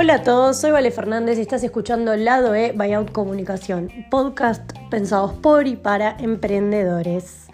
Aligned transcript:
Hola 0.00 0.14
a 0.14 0.22
todos, 0.22 0.56
soy 0.58 0.70
Vale 0.70 0.92
Fernández 0.92 1.38
y 1.38 1.40
estás 1.40 1.64
escuchando 1.64 2.14
Lado 2.14 2.54
E 2.54 2.70
Buyout 2.70 3.10
Comunicación, 3.10 3.90
podcast 4.12 4.62
pensados 4.90 5.32
por 5.32 5.66
y 5.66 5.74
para 5.74 6.16
emprendedores. 6.20 7.48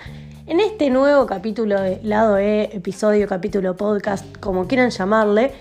En 0.44 0.60
este 0.60 0.90
nuevo 0.90 1.24
capítulo 1.24 1.80
de 1.80 2.00
Lado 2.02 2.36
E, 2.36 2.64
episodio, 2.64 3.26
capítulo, 3.26 3.78
podcast, 3.78 4.26
como 4.40 4.66
quieran 4.68 4.90
llamarle, 4.90 5.52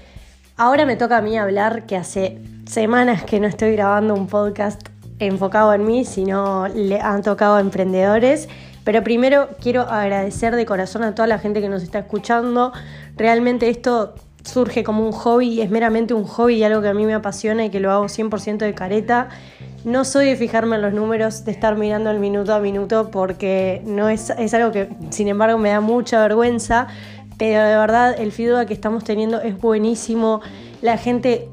ahora 0.58 0.86
me 0.86 0.98
toca 0.98 1.20
a 1.20 1.22
mí 1.22 1.38
hablar 1.38 1.86
que 1.86 1.96
hace 1.96 2.38
semanas 2.66 3.24
que 3.24 3.40
no 3.40 3.48
estoy 3.48 3.72
grabando 3.72 4.14
un 4.14 4.28
podcast 4.28 4.90
enfocado 5.20 5.74
en 5.74 5.86
mí, 5.86 6.04
sino 6.04 6.68
le 6.68 7.00
han 7.00 7.22
tocado 7.22 7.56
a 7.56 7.62
emprendedores. 7.62 8.50
Pero 8.84 9.06
primero 9.06 9.48
quiero 9.62 9.84
agradecer 9.84 10.54
de 10.58 10.66
corazón 10.66 11.04
a 11.04 11.16
toda 11.16 11.30
la 11.30 11.40
gente 11.40 11.62
que 11.62 11.70
nos 11.70 11.82
está 11.82 12.00
escuchando. 12.00 12.74
Realmente 13.16 13.70
esto 13.70 14.16
surge 14.44 14.84
como 14.84 15.06
un 15.06 15.12
hobby 15.12 15.48
y 15.48 15.62
es 15.62 15.70
meramente 15.70 16.14
un 16.14 16.26
hobby 16.26 16.56
y 16.56 16.64
algo 16.64 16.82
que 16.82 16.90
a 16.90 16.94
mí 16.94 17.06
me 17.06 17.14
apasiona 17.14 17.66
y 17.66 17.70
que 17.70 17.80
lo 17.80 17.92
hago 17.92 18.06
100% 18.06 18.58
de 18.58 18.74
careta. 18.74 19.30
No 19.86 20.06
soy 20.06 20.28
de 20.28 20.36
fijarme 20.36 20.76
en 20.78 20.82
los 20.82 20.94
números, 20.94 21.46
de 21.46 21.52
estar 21.52 21.78
mirando 21.78 22.10
el 22.10 22.20
minuto 22.20 22.54
a 22.54 22.60
minuto 22.60 23.10
porque 23.12 23.82
no 23.86 24.10
es, 24.10 24.30
es 24.32 24.54
algo 24.54 24.72
que 24.72 24.90
sin 25.10 25.28
embargo 25.28 25.58
me 25.58 25.70
da 25.70 25.82
mucha 25.82 26.22
vergüenza, 26.22 26.88
pero 27.38 27.64
de 27.64 27.76
verdad 27.76 28.16
el 28.20 28.32
feedback 28.32 28.68
que 28.68 28.74
estamos 28.74 29.04
teniendo 29.04 29.42
es 29.42 29.58
buenísimo. 29.60 30.42
La 30.82 30.98
gente 30.98 31.50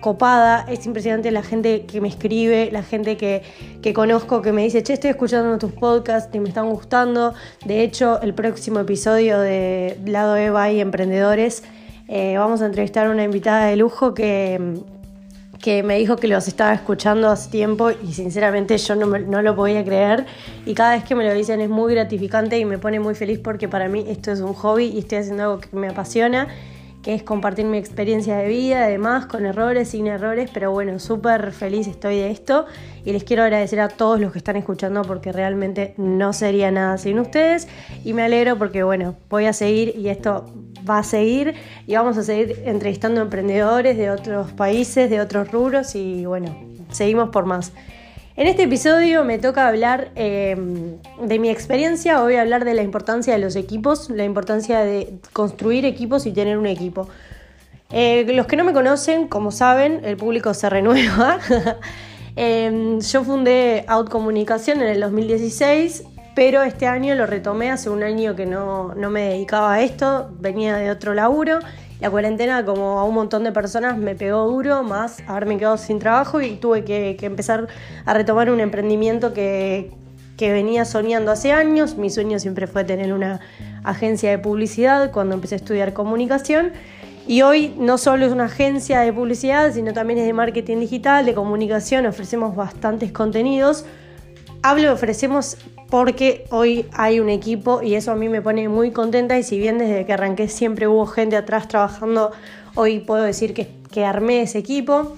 copada, 0.00 0.66
es 0.68 0.84
impresionante 0.84 1.30
la 1.30 1.42
gente 1.42 1.86
que 1.86 2.02
me 2.02 2.08
escribe, 2.08 2.68
la 2.70 2.82
gente 2.82 3.16
que, 3.16 3.42
que, 3.80 3.94
conozco 3.94 4.42
que 4.42 4.52
me 4.52 4.62
dice, 4.62 4.82
che, 4.82 4.92
estoy 4.92 5.08
escuchando 5.08 5.56
tus 5.58 5.72
podcasts 5.72 6.28
y 6.34 6.40
me 6.40 6.50
están 6.50 6.68
gustando. 6.68 7.32
De 7.64 7.82
hecho, 7.82 8.20
el 8.20 8.34
próximo 8.34 8.80
episodio 8.80 9.40
de 9.40 9.98
Lado 10.04 10.36
Eva 10.36 10.70
y 10.70 10.80
Emprendedores 10.80 11.62
eh, 12.08 12.36
vamos 12.36 12.62
a 12.62 12.66
entrevistar 12.66 13.06
a 13.06 13.10
una 13.10 13.24
invitada 13.24 13.66
de 13.66 13.76
lujo 13.76 14.14
que, 14.14 14.82
que 15.62 15.82
me 15.82 15.98
dijo 15.98 16.16
que 16.16 16.28
los 16.28 16.46
estaba 16.48 16.74
escuchando 16.74 17.30
hace 17.30 17.50
tiempo 17.50 17.90
y 17.90 18.12
sinceramente 18.12 18.76
yo 18.76 18.94
no, 18.94 19.06
no, 19.06 19.42
lo 19.42 19.56
podía 19.56 19.84
creer. 19.84 20.26
Y 20.66 20.74
cada 20.74 20.94
vez 20.94 21.04
que 21.04 21.14
me 21.14 21.24
lo 21.24 21.32
dicen 21.32 21.60
es 21.60 21.70
muy 21.70 21.94
gratificante 21.94 22.58
y 22.58 22.64
me 22.64 22.78
pone 22.78 23.00
muy 23.00 23.14
feliz 23.14 23.38
porque 23.38 23.68
para 23.68 23.88
mí 23.88 24.04
esto 24.08 24.30
es 24.30 24.40
un 24.40 24.52
hobby 24.54 24.86
y 24.86 24.98
estoy 24.98 25.18
haciendo 25.18 25.42
algo 25.44 25.60
que 25.60 25.74
me 25.76 25.88
apasiona 25.88 26.48
que 27.04 27.14
es 27.14 27.22
compartir 27.22 27.66
mi 27.66 27.76
experiencia 27.76 28.38
de 28.38 28.48
vida, 28.48 28.84
además, 28.84 29.26
con 29.26 29.44
errores, 29.44 29.90
sin 29.90 30.06
errores, 30.06 30.50
pero 30.52 30.72
bueno, 30.72 30.98
súper 30.98 31.52
feliz 31.52 31.86
estoy 31.86 32.16
de 32.16 32.30
esto. 32.30 32.64
Y 33.04 33.12
les 33.12 33.24
quiero 33.24 33.42
agradecer 33.42 33.78
a 33.80 33.88
todos 33.88 34.18
los 34.18 34.32
que 34.32 34.38
están 34.38 34.56
escuchando 34.56 35.02
porque 35.02 35.30
realmente 35.30 35.92
no 35.98 36.32
sería 36.32 36.70
nada 36.70 36.96
sin 36.96 37.18
ustedes. 37.18 37.68
Y 38.04 38.14
me 38.14 38.22
alegro 38.22 38.56
porque 38.56 38.82
bueno, 38.82 39.16
voy 39.28 39.44
a 39.44 39.52
seguir 39.52 39.94
y 39.98 40.08
esto 40.08 40.50
va 40.88 41.00
a 41.00 41.02
seguir. 41.02 41.54
Y 41.86 41.94
vamos 41.94 42.16
a 42.16 42.22
seguir 42.22 42.62
entrevistando 42.64 43.20
emprendedores 43.20 43.98
de 43.98 44.10
otros 44.10 44.52
países, 44.52 45.10
de 45.10 45.20
otros 45.20 45.52
rubros 45.52 45.94
y 45.94 46.24
bueno, 46.24 46.56
seguimos 46.90 47.28
por 47.28 47.44
más. 47.44 47.72
En 48.36 48.48
este 48.48 48.64
episodio 48.64 49.24
me 49.24 49.38
toca 49.38 49.68
hablar 49.68 50.10
eh, 50.16 50.56
de 51.22 51.38
mi 51.38 51.50
experiencia, 51.50 52.20
voy 52.20 52.34
a 52.34 52.40
hablar 52.40 52.64
de 52.64 52.74
la 52.74 52.82
importancia 52.82 53.32
de 53.32 53.38
los 53.38 53.54
equipos, 53.54 54.10
la 54.10 54.24
importancia 54.24 54.80
de 54.80 55.14
construir 55.32 55.84
equipos 55.84 56.26
y 56.26 56.32
tener 56.32 56.58
un 56.58 56.66
equipo. 56.66 57.08
Eh, 57.92 58.26
los 58.34 58.48
que 58.48 58.56
no 58.56 58.64
me 58.64 58.72
conocen, 58.72 59.28
como 59.28 59.52
saben, 59.52 60.00
el 60.04 60.16
público 60.16 60.52
se 60.52 60.68
renueva. 60.68 61.38
eh, 62.36 62.98
yo 62.98 63.22
fundé 63.22 63.84
Out 63.86 64.10
Comunicación 64.10 64.82
en 64.82 64.88
el 64.88 65.00
2016, 65.00 66.02
pero 66.34 66.64
este 66.64 66.88
año 66.88 67.14
lo 67.14 67.26
retomé, 67.26 67.70
hace 67.70 67.88
un 67.88 68.02
año 68.02 68.34
que 68.34 68.46
no, 68.46 68.96
no 68.96 69.10
me 69.10 69.28
dedicaba 69.28 69.74
a 69.74 69.82
esto, 69.82 70.28
venía 70.40 70.76
de 70.76 70.90
otro 70.90 71.14
laburo 71.14 71.60
la 72.04 72.10
cuarentena, 72.10 72.66
como 72.66 73.00
a 73.00 73.04
un 73.04 73.14
montón 73.14 73.44
de 73.44 73.52
personas, 73.52 73.96
me 73.96 74.14
pegó 74.14 74.46
duro, 74.46 74.82
más 74.82 75.22
haberme 75.26 75.56
quedado 75.56 75.78
sin 75.78 75.98
trabajo 75.98 76.42
y 76.42 76.56
tuve 76.56 76.84
que, 76.84 77.16
empezar 77.22 77.66
a 78.04 78.12
retomar 78.12 78.50
un 78.50 78.60
emprendimiento 78.60 79.32
que, 79.32 79.90
que 80.36 80.52
venía 80.52 80.84
soñando 80.84 81.32
hace 81.32 81.52
años. 81.52 81.96
Mi 81.96 82.10
sueño 82.10 82.38
siempre 82.38 82.66
fue 82.66 82.84
tener 82.84 83.14
una 83.14 83.40
agencia 83.84 84.28
de 84.28 84.38
publicidad 84.38 85.12
cuando 85.12 85.34
empecé 85.34 85.54
a 85.54 85.56
estudiar 85.56 85.94
comunicación. 85.94 86.72
Y 87.26 87.40
hoy 87.40 87.74
no 87.78 87.96
solo 87.96 88.26
es 88.26 88.32
una 88.32 88.44
agencia 88.44 89.00
de 89.00 89.10
publicidad, 89.10 89.72
sino 89.72 89.94
también 89.94 90.18
es 90.18 90.26
de 90.26 90.34
marketing 90.34 90.80
digital, 90.80 91.24
de 91.24 91.32
comunicación, 91.32 92.04
ofrecemos 92.04 92.54
bastantes 92.54 93.12
contenidos. 93.12 93.86
Hablo, 94.62 94.92
ofrecemos 94.92 95.56
porque 95.94 96.44
hoy 96.50 96.86
hay 96.92 97.20
un 97.20 97.28
equipo 97.28 97.80
y 97.80 97.94
eso 97.94 98.10
a 98.10 98.16
mí 98.16 98.28
me 98.28 98.42
pone 98.42 98.68
muy 98.68 98.90
contenta 98.90 99.38
y 99.38 99.44
si 99.44 99.60
bien 99.60 99.78
desde 99.78 100.04
que 100.04 100.12
arranqué 100.12 100.48
siempre 100.48 100.88
hubo 100.88 101.06
gente 101.06 101.36
atrás 101.36 101.68
trabajando, 101.68 102.32
hoy 102.74 102.98
puedo 102.98 103.22
decir 103.22 103.54
que, 103.54 104.04
armé 104.04 104.42
ese 104.42 104.58
equipo. 104.58 105.14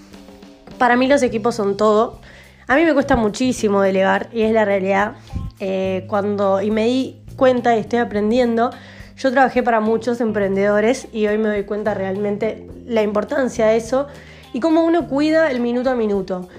Para 0.77 0.97
mí 0.97 1.07
los 1.07 1.23
equipos 1.23 1.55
son 1.55 1.79
todo. 1.79 2.21
A 2.67 2.77
mí 2.77 2.85
me 2.85 2.93
cuesta 2.93 3.17
muchísimo 3.17 3.81
delegar 3.81 4.29
y 4.35 4.43
es 4.43 4.53
la 4.53 4.67
realidad. 4.67 5.15
Eh, 5.61 6.05
cuando 6.09 6.61
y 6.61 6.71
me 6.71 6.85
di 6.85 7.17
cuenta 7.37 7.75
y 7.75 7.81
estoy 7.81 8.01
aprendiendo, 8.01 8.69
yo 9.17 9.33
trabajé 9.33 9.63
para 9.63 9.81
muchos 9.81 10.21
emprendedores 10.21 11.09
y 11.11 11.27
hoy 11.27 11.39
me 11.39 11.49
doy 11.49 11.63
cuenta 11.65 11.95
realmente 11.95 12.69
la 12.85 13.01
importancia 13.01 13.69
de 13.69 13.79
eso 13.79 14.09
y 14.53 14.61
cómo 14.61 14.85
uno 14.85 15.09
cuida 15.09 15.51
el 15.51 15.61
minuto 15.61 15.89
a 15.89 15.95
minuto. 15.95 16.51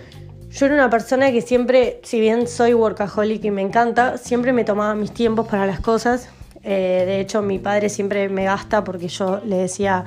Yo 0.58 0.66
era 0.66 0.74
una 0.74 0.90
persona 0.90 1.32
que 1.32 1.44
siempre, 1.44 2.00
si 2.02 2.20
bien 2.20 2.48
soy 2.48 2.74
workaholic 2.74 3.46
y 3.46 3.52
me 3.52 3.62
encanta, 3.62 4.18
siempre 4.18 4.54
me 4.54 4.64
tomaba 4.64 4.96
mis 4.96 5.12
tiempos 5.12 5.48
para 5.48 5.68
las 5.68 5.80
cosas. 5.80 6.30
Eh, 6.64 7.04
de 7.06 7.20
hecho, 7.20 7.44
mi 7.44 7.60
padre 7.60 7.90
siempre 7.90 8.28
me 8.28 8.46
gasta 8.46 8.84
porque 8.84 9.08
yo 9.08 9.40
le 9.46 9.58
decía 9.58 10.04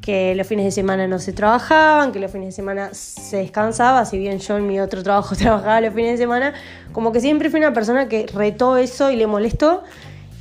que 0.00 0.36
los 0.36 0.46
fines 0.46 0.66
de 0.66 0.70
semana 0.70 1.08
no 1.08 1.18
se 1.18 1.32
trabajaban, 1.32 2.12
que 2.12 2.20
los 2.20 2.30
fines 2.30 2.46
de 2.46 2.52
semana 2.52 2.90
se 2.94 3.38
descansaba, 3.38 4.04
si 4.04 4.16
bien 4.16 4.38
yo 4.38 4.58
en 4.58 4.68
mi 4.68 4.78
otro 4.78 5.02
trabajo 5.02 5.34
trabajaba 5.36 5.80
los 5.80 5.92
fines 5.92 6.12
de 6.12 6.18
semana, 6.18 6.54
como 6.92 7.10
que 7.10 7.18
siempre 7.18 7.50
fui 7.50 7.58
una 7.58 7.72
persona 7.72 8.08
que 8.08 8.26
retó 8.32 8.76
eso 8.76 9.10
y 9.10 9.16
le 9.16 9.26
molestó. 9.26 9.82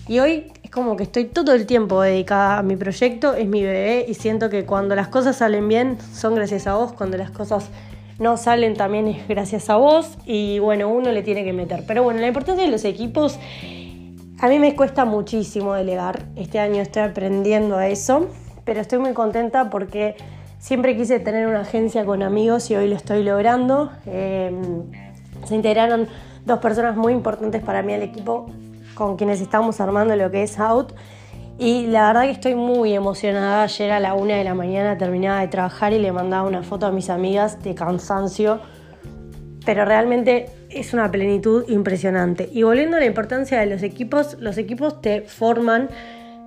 Y 0.07 0.19
hoy 0.19 0.53
es 0.61 0.69
como 0.69 0.95
que 0.95 1.01
estoy 1.01 1.25
todo 1.25 1.53
el 1.53 1.66
tiempo 1.66 2.03
dedicada 2.03 2.59
a 2.59 2.61
mi 2.61 2.75
proyecto, 2.75 3.33
es 3.33 3.47
mi 3.47 3.63
bebé 3.63 4.05
y 4.07 4.13
siento 4.13 4.51
que 4.51 4.67
cuando 4.67 4.93
las 4.93 5.07
cosas 5.07 5.37
salen 5.37 5.67
bien 5.67 5.97
son 6.13 6.35
gracias 6.35 6.67
a 6.67 6.75
vos, 6.75 6.93
cuando 6.93 7.17
las 7.17 7.31
cosas 7.31 7.71
no 8.19 8.35
salen 8.38 8.75
también 8.75 9.07
es 9.07 9.28
gracias 9.28 9.69
a 9.69 9.78
vos 9.78 10.18
y 10.25 10.59
bueno, 10.59 10.90
uno 10.90 11.12
le 11.12 11.24
tiene 11.24 11.44
que 11.44 11.53
meter. 11.53 11.84
Pero 11.88 12.03
bueno, 12.03 12.19
la 12.19 12.28
importancia 12.28 12.66
de 12.66 12.72
los 12.72 12.84
equipos, 12.85 13.40
a 14.40 14.47
mí 14.47 14.59
me 14.59 14.75
cuesta 14.75 15.06
muchísimo 15.06 15.74
delegar. 15.74 16.25
Este 16.35 16.59
año 16.59 16.81
estoy 16.81 17.03
aprendiendo 17.03 17.78
a 17.78 17.88
eso, 17.88 18.28
pero 18.66 18.81
estoy 18.81 19.00
muy 19.00 19.13
contenta 19.13 19.69
porque 19.69 20.16
siempre 20.59 20.96
quise 20.97 21.19
tener 21.19 21.47
una 21.47 21.62
agencia 21.62 22.06
con 22.06 22.22
amigos 22.22 22.69
y 22.69 22.75
hoy 22.75 22.90
lo 22.90 22.96
estoy 22.96 23.24
logrando. 23.24 23.90
Em, 24.06 24.84
se 25.46 25.56
integraron 25.56 26.08
dos 26.46 26.59
personas 26.59 26.97
muy 26.97 27.13
importantes 27.13 27.63
para 27.63 27.81
mí 27.81 27.94
al 27.94 28.03
equipo 28.03 28.47
con 28.96 29.16
quienes 29.16 29.40
estamos 29.40 29.79
armando 29.79 30.16
lo 30.18 30.29
que 30.29 30.44
es 30.44 30.59
Out 30.59 30.94
y 31.59 31.88
la 31.88 32.08
verdad 32.08 32.24
que 32.24 32.31
estoy 32.31 32.56
muy 32.56 32.94
emocionada. 32.94 33.64
Ayer 33.64 33.92
a 33.92 34.00
la 34.00 34.14
una 34.14 34.38
de 34.38 34.46
la 34.46 34.53
mañana 34.53 34.97
terminaba 34.97 35.42
de 35.42 35.50
trabajar 35.50 35.92
y 35.92 36.00
le 36.00 36.14
mandaba 36.14 36.47
una 36.47 36.64
foto 36.64 36.86
a 36.86 36.92
mis 36.92 37.09
amigas 37.09 37.62
de 37.62 37.75
cansancio. 37.75 38.62
Pero 39.66 39.84
realmente 39.84 40.46
es 40.70 40.94
una 40.94 41.12
plenitud 41.12 41.66
impresionante. 41.68 42.50
Y 42.53 42.64
volviendo 42.64 42.96
a 42.96 43.02
la 43.02 43.06
importancia 43.06 43.59
de 43.59 43.66
los 43.66 43.84
equipos, 43.84 44.38
los 44.40 44.58
equipos 44.58 45.02
te 45.02 45.22
forman, 45.24 45.90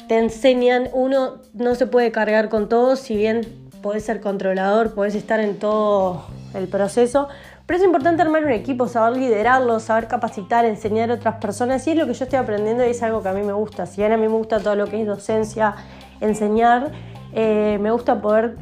te 0.09 0.17
enseñan. 0.17 0.89
Uno 0.95 1.43
no 1.53 1.75
se 1.75 1.87
puede 1.87 2.11
cargar 2.11 2.49
con 2.49 2.71
todo, 2.71 2.97
si 2.97 3.15
bien 3.15 3.43
podés 3.83 4.05
ser 4.05 4.23
controlador, 4.23 4.95
podés 4.95 5.15
estar 5.15 5.41
en 5.41 5.59
todo 5.59 6.25
el 6.55 6.69
proceso, 6.69 7.29
pero 7.67 7.79
es 7.79 7.85
importante 7.85 8.23
armar 8.23 8.45
un 8.45 8.51
equipo, 8.51 8.89
saber 8.89 9.19
liderarlo, 9.19 9.79
saber 9.81 10.09
capacitar, 10.09 10.65
enseñar 10.65 11.11
a 11.11 11.15
otras 11.15 11.37
personas. 11.37 11.87
Y 11.87 11.91
es 11.91 11.97
lo 11.97 12.07
que 12.07 12.15
yo 12.15 12.25
estoy 12.25 12.39
aprendiendo 12.39 12.85
y 12.85 12.91
es 12.91 13.03
algo 13.03 13.23
que 13.23 13.29
a 13.29 13.33
mí 13.33 13.43
me 13.43 13.53
gusta. 13.53 13.87
Si 13.87 14.01
bien 14.01 14.13
a 14.13 14.17
mí 14.17 14.27
me 14.29 14.35
gusta 14.35 14.61
todo 14.61 14.75
lo 14.75 14.87
que 14.87 15.01
es 15.01 15.07
docencia, 15.07 15.75
enseñar, 16.21 16.91
eh, 17.33 17.79
me 17.81 17.91
gusta 17.91 18.21
poder 18.21 18.57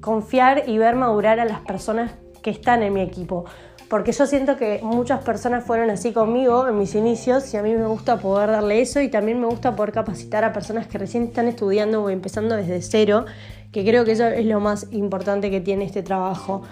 confiar 0.00 0.64
y 0.66 0.78
ver 0.78 0.96
madurar 0.96 1.40
a 1.40 1.44
las 1.44 1.60
personas 1.60 2.12
que 2.42 2.50
están 2.50 2.82
en 2.82 2.92
mi 2.92 3.00
equipo. 3.00 3.44
Porque 3.88 4.12
yo 4.12 4.26
siento 4.26 4.56
que 4.56 4.80
muchas 4.82 5.22
personas 5.22 5.64
fueron 5.64 5.90
así 5.90 6.12
conmigo 6.12 6.68
en 6.68 6.78
mis 6.78 6.94
inicios 6.94 7.52
y 7.52 7.56
a 7.56 7.62
mí 7.62 7.74
me 7.74 7.86
gusta 7.86 8.18
poder 8.18 8.50
darle 8.50 8.80
eso 8.80 9.00
y 9.00 9.08
también 9.08 9.40
me 9.40 9.46
gusta 9.46 9.76
poder 9.76 9.92
capacitar 9.92 10.42
a 10.44 10.52
personas 10.52 10.86
que 10.86 10.98
recién 10.98 11.24
están 11.24 11.48
estudiando 11.48 12.02
o 12.02 12.10
empezando 12.10 12.56
desde 12.56 12.80
cero, 12.82 13.24
que 13.72 13.84
creo 13.84 14.04
que 14.04 14.12
eso 14.12 14.26
es 14.26 14.46
lo 14.46 14.60
más 14.60 14.88
importante 14.90 15.50
que 15.50 15.60
tiene 15.60 15.84
este 15.84 16.02
trabajo. 16.02 16.62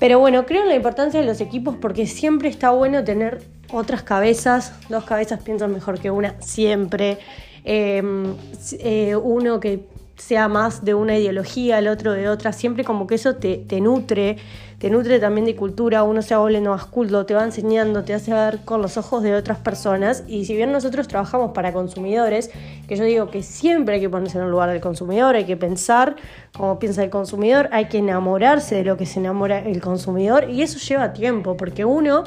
Pero 0.00 0.18
bueno, 0.18 0.46
creo 0.46 0.62
en 0.62 0.68
la 0.68 0.74
importancia 0.74 1.20
de 1.20 1.26
los 1.26 1.42
equipos 1.42 1.76
porque 1.76 2.06
siempre 2.06 2.48
está 2.48 2.70
bueno 2.70 3.04
tener 3.04 3.42
otras 3.70 4.02
cabezas. 4.02 4.72
Dos 4.88 5.04
cabezas 5.04 5.42
piensan 5.42 5.72
mejor 5.72 6.00
que 6.00 6.10
una, 6.10 6.40
siempre. 6.40 7.18
Em, 7.64 8.34
eh, 8.78 9.14
uno 9.14 9.60
que 9.60 9.84
sea 10.20 10.48
más 10.48 10.84
de 10.84 10.94
una 10.94 11.16
ideología, 11.16 11.78
el 11.78 11.88
otro 11.88 12.12
de 12.12 12.28
otra, 12.28 12.52
siempre 12.52 12.84
como 12.84 13.06
que 13.06 13.14
eso 13.14 13.36
te, 13.36 13.56
te 13.56 13.80
nutre, 13.80 14.36
te 14.78 14.90
nutre 14.90 15.18
también 15.18 15.44
de 15.44 15.56
cultura, 15.56 16.02
uno 16.04 16.22
se 16.22 16.36
volviendo 16.36 16.70
más 16.70 16.86
culto, 16.86 17.26
te 17.26 17.34
va 17.34 17.44
enseñando, 17.44 18.04
te 18.04 18.14
hace 18.14 18.32
ver 18.32 18.60
con 18.64 18.80
los 18.80 18.96
ojos 18.96 19.22
de 19.22 19.34
otras 19.34 19.58
personas. 19.58 20.24
Y 20.26 20.44
si 20.44 20.56
bien 20.56 20.72
nosotros 20.72 21.08
trabajamos 21.08 21.52
para 21.52 21.72
consumidores, 21.72 22.50
que 22.88 22.96
yo 22.96 23.04
digo 23.04 23.30
que 23.30 23.42
siempre 23.42 23.96
hay 23.96 24.00
que 24.00 24.08
ponerse 24.08 24.38
en 24.38 24.44
el 24.44 24.50
lugar 24.50 24.70
del 24.70 24.80
consumidor, 24.80 25.36
hay 25.36 25.44
que 25.44 25.56
pensar 25.56 26.16
como 26.56 26.78
piensa 26.78 27.02
el 27.02 27.10
consumidor, 27.10 27.68
hay 27.72 27.86
que 27.86 27.98
enamorarse 27.98 28.76
de 28.76 28.84
lo 28.84 28.96
que 28.96 29.06
se 29.06 29.20
enamora 29.20 29.58
el 29.58 29.80
consumidor 29.80 30.48
y 30.48 30.62
eso 30.62 30.78
lleva 30.78 31.12
tiempo, 31.12 31.56
porque 31.56 31.84
uno, 31.84 32.24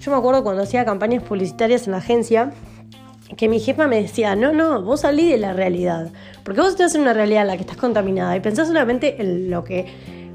yo 0.00 0.10
me 0.10 0.16
acuerdo 0.16 0.42
cuando 0.42 0.62
hacía 0.62 0.84
campañas 0.84 1.22
publicitarias 1.22 1.86
en 1.86 1.92
la 1.92 1.98
agencia, 1.98 2.52
que 3.36 3.48
mi 3.48 3.60
jefa 3.60 3.86
me 3.86 4.00
decía, 4.00 4.36
no, 4.36 4.52
no, 4.52 4.82
vos 4.82 5.00
salí 5.00 5.30
de 5.30 5.38
la 5.38 5.52
realidad, 5.52 6.10
porque 6.44 6.60
vos 6.60 6.70
estás 6.70 6.94
en 6.94 7.02
una 7.02 7.12
realidad 7.12 7.42
en 7.42 7.48
la 7.48 7.56
que 7.56 7.62
estás 7.62 7.76
contaminada 7.76 8.36
y 8.36 8.40
pensás 8.40 8.68
solamente 8.68 9.20
en 9.20 9.50
lo 9.50 9.64
que 9.64 9.86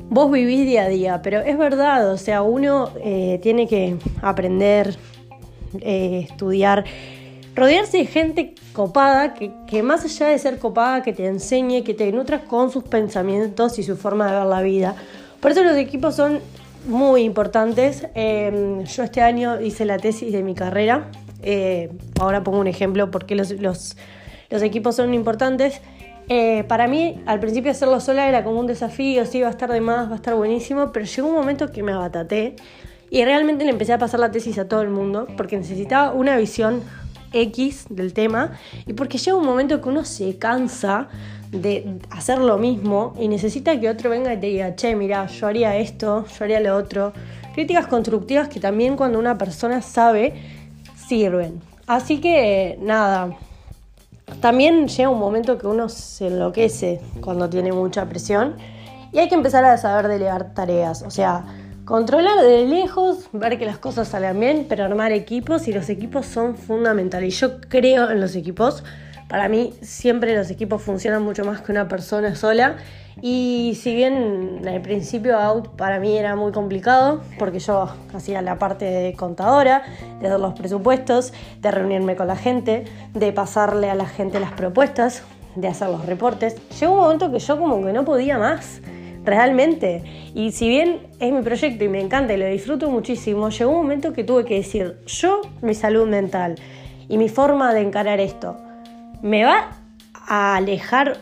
vos 0.10 0.32
vivís 0.32 0.66
día 0.66 0.84
a 0.84 0.90
día, 0.90 1.22
pero 1.22 1.40
es 1.40 1.58
verdad, 1.58 2.12
o 2.12 2.18
sea, 2.18 2.42
uno 2.42 2.90
eh, 3.04 3.40
tiene 3.42 3.68
que 3.68 3.98
aprender, 4.22 4.98
eh, 5.82 6.28
estudiar, 6.30 6.84
rodearse 7.56 7.98
de 7.98 8.06
gente 8.06 8.56
copada, 8.74 9.34
que, 9.34 9.52
que, 9.68 9.84
más 9.84 10.04
allá 10.04 10.28
de 10.28 10.40
ser 10.40 10.58
copada, 10.58 11.04
que 11.04 11.14
te 11.14 11.26
enseñe, 11.26 11.84
que 11.84 11.94
te 11.94 12.12
nutra 12.12 12.42
con 12.42 12.72
sus 12.72 12.84
pensamientos 12.84 13.78
y 13.80 13.84
su 13.84 13.98
forma 13.98 14.32
de 14.32 14.38
ver 14.38 14.48
la 14.48 14.62
vida. 14.62 14.96
Por 15.40 15.52
eso 15.52 15.64
los 15.64 15.78
equipos 15.78 16.16
son 16.16 16.40
muy 16.88 17.22
importantes. 17.24 18.08
Eh, 18.16 18.84
yo 18.86 19.04
este 19.04 19.22
año 19.22 19.60
hice 19.62 19.86
la 19.86 19.98
tesis 19.98 20.32
de 20.32 20.44
mi 20.44 20.56
carrera 20.56 21.10
eh, 21.42 21.90
ahora 22.20 22.44
pongo 22.44 22.60
un 22.60 22.68
ejemplo 22.68 23.12
porque 23.12 23.36
los, 23.36 23.52
los, 23.52 23.98
los 24.50 24.62
equipos 24.62 24.96
son 24.96 25.14
importantes. 25.14 25.82
Eh, 26.28 26.64
para 26.68 26.88
mí, 26.88 27.22
al 27.26 27.40
principio 27.40 27.72
hacerlo 27.72 28.00
sola 28.00 28.28
era 28.28 28.44
como 28.44 28.60
un 28.60 28.68
desafío, 28.68 29.26
sí, 29.26 29.42
va 29.42 29.48
a 29.48 29.52
estar 29.52 29.72
de 29.72 29.82
más, 29.82 30.10
va 30.10 30.14
a 30.14 30.16
estar 30.16 30.36
buenísimo, 30.36 30.92
pero 30.92 31.06
llegó 31.06 31.28
un 31.28 31.36
momento 31.36 31.72
que 31.72 31.82
me 31.82 31.92
abataté 31.92 32.56
y 33.10 33.26
realmente 33.26 33.66
le 33.66 33.72
empecé 33.72 33.94
a 33.94 33.98
pasar 33.98 34.20
la 34.20 34.30
tesis 34.30 34.60
a 34.60 34.68
todo 34.68 34.82
el 34.82 34.90
mundo 34.90 35.28
porque 35.36 35.58
necesitaba 35.58 36.14
una 36.14 36.38
visión 36.38 36.84
X 37.34 37.88
del 37.90 38.14
tema 38.14 38.52
y 38.86 38.94
porque 38.94 39.18
llega 39.18 39.36
un 39.36 39.46
momento 39.46 39.82
que 39.82 39.90
uno 39.90 40.06
se 40.06 40.38
cansa 40.38 41.08
de 41.52 41.98
hacer 42.12 42.38
lo 42.38 42.58
mismo 42.58 43.16
y 43.20 43.28
necesita 43.28 43.80
que 43.80 43.90
otro 43.90 44.10
venga 44.12 44.34
y 44.34 44.40
te 44.40 44.48
diga, 44.48 44.76
che, 44.76 44.96
mira, 44.96 45.26
yo 45.26 45.48
haría 45.48 45.76
esto, 45.78 46.26
yo 46.28 46.44
haría 46.44 46.60
lo 46.60 46.76
otro. 46.76 47.14
Críticas 47.56 47.88
constructivas 47.88 48.50
que 48.50 48.60
también 48.60 48.96
cuando 48.96 49.18
una 49.18 49.38
persona 49.38 49.82
sabe 49.82 50.59
sirven. 51.10 51.60
Así 51.88 52.22
que 52.22 52.78
nada, 52.82 53.36
también 54.42 54.88
llega 54.88 55.10
un 55.10 55.20
momento 55.20 55.58
que 55.58 55.66
uno 55.66 55.90
se 55.90 56.28
enloquece 56.28 57.02
cuando 57.20 57.50
tiene 57.50 57.72
mucha 57.72 58.08
presión 58.08 58.56
y 59.12 59.18
hay 59.18 59.28
que 59.28 59.34
empezar 59.34 59.66
a 59.66 59.76
saber 59.78 60.08
delegar 60.08 60.54
tareas. 60.54 61.02
O 61.02 61.10
sea, 61.10 61.46
controlar 61.84 62.42
de 62.44 62.68
lejos, 62.68 63.28
ver 63.34 63.58
que 63.58 63.66
las 63.66 63.80
cosas 63.80 64.08
salen 64.08 64.40
bien, 64.40 64.66
pero 64.70 64.86
armar 64.86 65.12
equipos 65.12 65.68
y 65.68 65.74
los 65.74 65.90
equipos 65.90 66.28
son 66.28 66.56
fundamentales. 66.56 67.40
Yo 67.40 67.60
creo 67.60 68.12
en 68.12 68.22
los 68.22 68.36
equipos. 68.36 68.84
Para 69.30 69.48
mí 69.48 69.74
siempre 69.82 70.36
los 70.36 70.50
equipos 70.50 70.82
funcionan 70.82 71.22
mucho 71.22 71.46
más 71.46 71.62
que 71.62 71.72
una 71.72 71.88
persona 71.88 72.36
sola 72.36 72.78
y 73.22 73.78
si 73.80 73.94
bien 73.94 74.62
al 74.68 74.82
principio 74.82 75.38
Out 75.38 75.76
para 75.76 76.00
mí 76.00 76.18
era 76.18 76.36
muy 76.36 76.52
complicado, 76.52 77.22
porque 77.38 77.60
yo 77.60 77.90
hacía 78.12 78.42
la 78.42 78.58
parte 78.58 78.86
de 78.86 79.14
contadora, 79.14 79.84
de 80.20 80.28
hacer 80.28 80.40
los 80.40 80.56
presupuestos, 80.56 81.32
de 81.62 81.70
reunirme 81.70 82.16
con 82.16 82.26
la 82.26 82.36
gente, 82.36 82.86
de 83.14 83.32
pasarle 83.32 83.92
a 83.92 83.96
la 83.96 84.08
gente 84.08 84.40
las 84.40 84.54
propuestas, 84.54 85.22
de 85.56 85.68
hacer 85.68 85.90
los 85.90 86.08
reportes, 86.08 86.56
llegó 86.80 86.94
un 86.94 87.00
momento 87.00 87.32
que 87.32 87.38
yo 87.38 87.60
como 87.60 87.86
que 87.86 87.94
no 87.94 88.06
podía 88.06 88.40
más, 88.40 88.82
realmente. 89.24 90.32
Y 90.34 90.54
si 90.54 90.70
bien 90.70 91.02
es 91.20 91.32
mi 91.32 91.44
proyecto 91.44 91.84
y 91.84 91.88
me 91.88 92.02
encanta 92.02 92.34
y 92.34 92.38
lo 92.38 92.48
disfruto 92.48 92.90
muchísimo, 92.90 93.50
llegó 93.50 93.72
un 93.72 93.78
momento 93.78 94.12
que 94.12 94.24
tuve 94.24 94.44
que 94.44 94.56
decir, 94.56 94.98
yo, 95.06 95.42
mi 95.62 95.76
salud 95.76 96.08
mental 96.08 96.56
y 97.08 97.20
mi 97.20 97.30
forma 97.30 97.74
de 97.76 97.82
encarar 97.82 98.20
esto, 98.20 98.58
¿me 99.22 99.44
va 99.44 99.72
a 100.14 100.56
alejar 100.56 101.18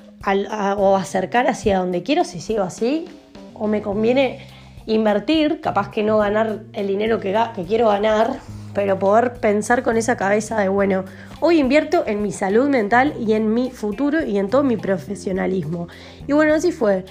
o 0.78 0.96
acercar 0.98 1.48
hacia 1.48 1.80
donde 1.80 2.04
quiero 2.04 2.24
si 2.24 2.42
sigo 2.42 2.64
así, 2.64 3.06
o 3.54 3.68
me 3.68 3.82
conviene 3.82 4.40
invertir, 4.86 5.62
capaz 5.62 5.90
que 5.90 6.04
no 6.04 6.18
ganar 6.18 6.64
el 6.74 6.88
dinero 6.88 7.20
que, 7.20 7.38
que 7.56 7.64
quiero 7.66 7.90
ganar, 7.90 8.40
pero 8.74 9.00
poder 9.00 9.34
pensar 9.40 9.84
con 9.84 9.98
esa 9.98 10.18
cabeza 10.18 10.60
de, 10.60 10.70
bueno, 10.70 11.04
hoy 11.40 11.60
invierto 11.60 12.04
en 12.06 12.22
mi 12.22 12.32
salud 12.32 12.70
mental 12.70 13.14
y 13.20 13.34
en 13.34 13.54
mi 13.54 13.72
futuro 13.72 14.24
y 14.24 14.38
en 14.38 14.50
todo 14.50 14.64
mi 14.64 14.78
profesionalismo. 14.78 15.88
Y 16.28 16.34
bueno, 16.34 16.54
así 16.54 16.72
fue. 16.72 17.06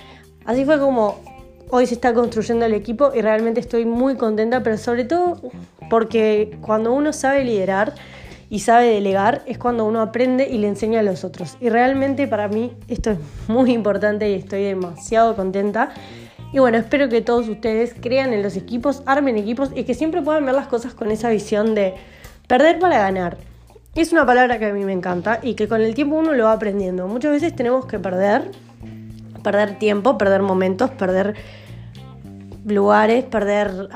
Así 0.45 0.65
fue 0.65 0.79
como 0.79 1.21
hoy 1.71 1.87
se 1.87 1.95
está 1.95 2.15
construyendo 2.15 2.65
el 2.65 2.75
equipo 2.75 3.13
y 3.15 3.21
realmente 3.21 3.61
estoy 3.61 3.85
muy 3.85 4.17
contenta, 4.17 4.63
pero 4.63 4.79
sobre 4.79 5.05
todo 5.05 5.41
porque 5.91 6.57
cuando 6.61 6.93
uno 6.93 7.13
sabe 7.13 7.45
liderar, 7.45 7.95
y 8.49 8.61
sabe 8.61 8.87
delegar 8.87 9.43
es 9.47 9.59
cuando 9.59 9.85
uno 9.85 10.01
aprende 10.01 10.49
y 10.49 10.59
le 10.59 10.69
enseña 10.69 11.01
a 11.01 11.03
los 11.03 11.25
otros. 11.25 11.57
Y 11.61 11.69
realmente 11.69 12.29
para 12.29 12.49
mí 12.49 12.73
esto 12.89 13.11
es 13.11 13.19
muy 13.49 13.73
importante 13.73 14.31
y 14.31 14.35
estoy 14.35 14.63
demasiado 14.63 15.35
contenta. 15.35 15.91
Y 16.53 16.59
bueno, 16.61 16.79
espero 16.79 17.09
que 17.09 17.23
todos 17.23 17.49
ustedes 17.49 17.95
crean 18.01 18.33
en 18.33 18.43
los 18.43 18.57
equipos, 18.57 19.03
armen 19.05 19.37
equipos 19.37 19.71
y 19.75 19.85
que 19.85 19.95
siempre 19.95 20.23
puedan 20.23 20.47
ver 20.47 20.55
las 20.55 20.69
cosas 20.69 20.95
con 20.95 21.11
esa 21.11 21.29
visión 21.29 21.75
de 21.75 21.95
perder 22.47 22.79
para 22.79 22.99
ganar. 22.99 23.37
Es 23.97 24.13
una 24.13 24.25
palabra 24.25 24.59
que 24.59 24.67
a 24.67 24.73
mí 24.73 24.85
me 24.85 24.93
encanta 24.93 25.41
y 25.43 25.55
que 25.55 25.67
con 25.67 25.81
el 25.81 25.95
tiempo 25.95 26.17
uno 26.17 26.35
lo 26.35 26.45
va 26.45 26.53
aprendiendo. 26.53 27.09
Muchas 27.09 27.33
veces 27.33 27.57
tenemos 27.57 27.87
que 27.87 27.99
perder, 27.99 28.51
perder 29.43 29.79
tiempo, 29.79 30.19
perder 30.19 30.43
momentos, 30.43 30.91
perder 30.91 31.35
lugares, 32.65 33.25
perder 33.25 33.89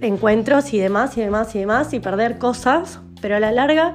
encuentros 0.00 0.74
y 0.74 0.78
demás 0.78 1.16
y 1.16 1.22
demás 1.22 1.54
y 1.54 1.60
demás 1.60 1.94
y 1.94 2.00
perder 2.00 2.38
cosas 2.38 3.00
pero 3.26 3.38
a 3.38 3.40
la 3.40 3.50
larga 3.50 3.94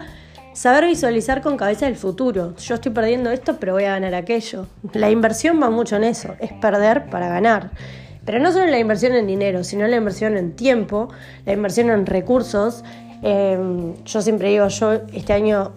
saber 0.52 0.88
visualizar 0.88 1.42
con 1.42 1.56
cabeza 1.56 1.88
el 1.88 1.96
futuro. 1.96 2.54
Yo 2.58 2.76
estoy 2.76 2.92
perdiendo 2.92 3.32
esto, 3.32 3.56
pero 3.62 3.72
voy 3.72 3.86
a 3.86 3.92
ganar 3.92 4.14
aquello. 4.14 4.68
La 4.92 5.10
inversión 5.10 5.58
va 5.64 5.70
mucho 5.70 5.96
en 5.96 6.04
eso, 6.04 6.36
es 6.42 6.52
perder 6.52 7.06
para 7.10 7.30
ganar. 7.30 7.72
Pero 8.26 8.40
no 8.40 8.52
solo 8.52 8.66
la 8.66 8.78
inversión 8.78 9.14
en 9.14 9.28
dinero, 9.28 9.64
sino 9.64 9.88
la 9.88 9.96
inversión 9.96 10.36
en 10.36 10.52
tiempo, 10.52 11.08
la 11.46 11.54
inversión 11.54 11.92
en 11.92 12.06
recursos. 12.06 12.84
Em, 13.24 13.94
yo 14.04 14.22
siempre 14.22 14.50
digo, 14.50 14.68
yo 14.68 14.96
este 15.14 15.32
año 15.32 15.72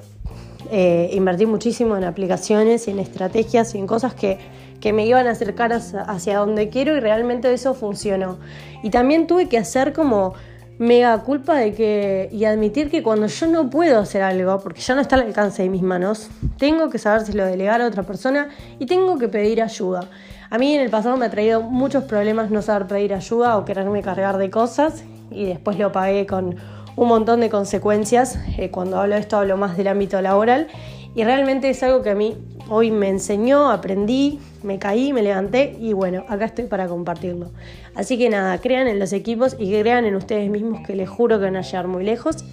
eh, 0.72 1.10
invertí 1.12 1.46
muchísimo 1.46 1.96
en 1.96 2.02
aplicaciones 2.02 2.88
y 2.88 2.90
en 2.90 2.98
estrategias 2.98 3.72
y 3.76 3.78
en 3.78 3.86
cosas 3.86 4.14
que, 4.14 4.40
que 4.80 4.92
me 4.92 5.06
iban 5.06 5.28
a 5.28 5.30
acercar 5.30 5.72
hacia, 5.72 6.00
hacia 6.00 6.38
donde 6.38 6.70
quiero 6.70 6.96
y 6.96 6.98
realmente 6.98 7.52
eso 7.52 7.72
funcionó. 7.72 8.36
Y 8.82 8.90
también 8.90 9.28
tuve 9.28 9.48
que 9.48 9.58
hacer 9.58 9.92
como 9.92 10.34
mega 10.78 11.16
culpa 11.22 11.56
de 11.56 11.72
que 11.72 12.28
y 12.32 12.44
admitir 12.44 12.90
que 12.90 13.02
cuando 13.02 13.26
yo 13.26 13.46
no 13.46 13.70
puedo 13.70 13.98
hacer 13.98 14.22
algo, 14.22 14.58
porque 14.60 14.80
ya 14.80 14.94
no 14.94 15.00
está 15.00 15.16
al 15.16 15.22
alcance 15.22 15.62
de 15.62 15.68
mis 15.68 15.82
manos, 15.82 16.28
tengo 16.58 16.90
que 16.90 16.98
saber 16.98 17.22
si 17.22 17.32
lo 17.32 17.44
delegar 17.44 17.80
a 17.80 17.86
otra 17.86 18.02
persona 18.02 18.48
y 18.78 18.86
tengo 18.86 19.18
que 19.18 19.28
pedir 19.28 19.62
ayuda. 19.62 20.08
A 20.50 20.58
mí 20.58 20.74
en 20.74 20.80
el 20.80 20.90
pasado 20.90 21.16
me 21.16 21.26
ha 21.26 21.30
traído 21.30 21.62
muchos 21.62 22.04
problemas 22.04 22.50
no 22.50 22.62
saber 22.62 22.86
pedir 22.86 23.14
ayuda 23.14 23.56
o 23.58 23.64
quererme 23.64 24.02
cargar 24.02 24.38
de 24.38 24.50
cosas 24.50 25.04
y 25.30 25.46
después 25.46 25.78
lo 25.78 25.92
pagué 25.92 26.26
con 26.26 26.56
un 26.96 27.08
montón 27.08 27.40
de 27.40 27.50
consecuencias. 27.50 28.38
Eh, 28.58 28.70
cuando 28.70 29.00
hablo 29.00 29.14
de 29.14 29.20
esto 29.20 29.36
hablo 29.36 29.56
más 29.56 29.76
del 29.76 29.88
ámbito 29.88 30.20
laboral 30.20 30.68
y 31.14 31.24
realmente 31.24 31.70
es 31.70 31.82
algo 31.82 32.02
que 32.02 32.10
a 32.10 32.14
mí 32.14 32.36
hoy 32.68 32.90
me 32.90 33.08
enseñó, 33.08 33.70
aprendí, 33.70 34.40
me 34.62 34.78
caí, 34.78 35.12
me 35.12 35.22
levanté 35.22 35.76
y 35.80 35.92
bueno, 35.92 36.24
acá 36.28 36.46
estoy 36.46 36.66
para 36.66 36.88
compartirlo. 36.88 37.50
Así 37.94 38.18
que 38.18 38.28
nada, 38.30 38.58
crean 38.58 38.88
en 38.88 38.98
los 38.98 39.12
equipos 39.12 39.56
y 39.58 39.70
crean 39.78 40.04
en 40.04 40.14
ustedes 40.16 40.50
mismos 40.50 40.86
que 40.86 40.94
les 40.94 41.08
juro 41.08 41.38
que 41.38 41.44
van 41.44 41.56
a 41.56 41.62
llegar 41.62 41.86
muy 41.88 42.04
lejos. 42.04 42.44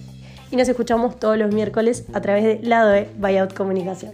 Y 0.50 0.56
nos 0.56 0.68
escuchamos 0.68 1.18
todos 1.18 1.38
los 1.38 1.52
miércoles 1.52 2.04
a 2.12 2.20
través 2.20 2.44
de 2.44 2.60
Lado 2.62 2.90
de 2.90 3.08
Buyout 3.18 3.54
Comunicación. 3.54 4.12